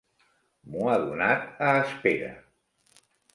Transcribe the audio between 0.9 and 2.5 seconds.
ha donat a espera.